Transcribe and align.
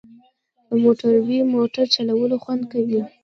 په 0.67 0.73
موټروی 0.83 1.39
موټر 1.53 1.85
چلول 1.95 2.31
خوند 2.43 2.63
کوي 2.71 3.01